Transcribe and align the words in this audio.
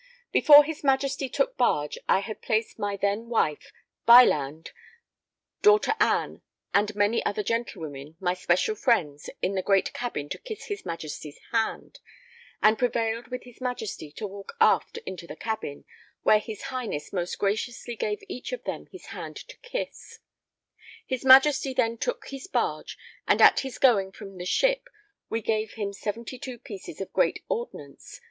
Before 0.31 0.63
his 0.63 0.83
Majesty 0.83 1.29
took 1.29 1.57
barge 1.57 1.95
I 2.09 2.21
had 2.21 2.41
placed 2.41 2.79
my 2.79 2.97
then 2.97 3.29
wife, 3.29 3.71
Bylande, 4.07 4.71
daughter 5.61 5.93
Ann, 5.99 6.41
and 6.73 6.95
many 6.95 7.23
other 7.23 7.43
gentlewomen, 7.43 8.15
my 8.19 8.33
special 8.33 8.73
friends, 8.73 9.29
in 9.43 9.53
the 9.53 9.61
great 9.61 9.93
cabin 9.93 10.27
to 10.29 10.39
kiss 10.39 10.65
his 10.65 10.83
Majesty's 10.87 11.37
hand, 11.51 11.99
and 12.63 12.79
prevailed 12.79 13.27
with 13.27 13.43
his 13.43 13.61
Majesty 13.61 14.11
to 14.13 14.25
walk 14.25 14.53
aft 14.59 14.97
into 15.05 15.27
the 15.27 15.35
cabin, 15.35 15.85
where 16.23 16.39
his 16.39 16.63
Highness 16.73 17.13
most 17.13 17.35
graciously 17.37 17.95
gave 17.95 18.23
each 18.27 18.51
of 18.51 18.63
them 18.63 18.87
his 18.91 19.05
hand 19.13 19.35
to 19.35 19.55
kiss. 19.57 20.17
His 21.05 21.23
Majesty 21.23 21.75
then 21.75 21.99
took 21.99 22.27
his 22.29 22.47
barge, 22.47 22.97
and 23.27 23.39
at 23.39 23.59
his 23.59 23.77
going 23.77 24.11
from 24.13 24.39
the 24.39 24.45
ship 24.45 24.89
we 25.29 25.43
gave 25.43 25.73
him 25.73 25.93
72 25.93 26.57
pieces 26.57 27.01
of 27.01 27.13
great 27.13 27.43
ordnance. 27.47 28.19